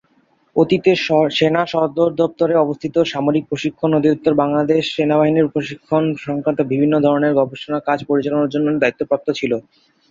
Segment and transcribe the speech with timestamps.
[0.55, 0.91] অতীতে,
[1.37, 7.99] সেনা সদর দপ্তরে অবস্থিত সামরিক প্রশিক্ষণ অধিদপ্তর বাংলাদেশ সেনাবাহিনীর প্রশিক্ষণ সংক্রান্ত বিভিন্ন ধরনের গবেষণা কাজ
[8.09, 9.51] পরিচালনার জন্য দায়িত্বপ্রাপ্ত ছিল।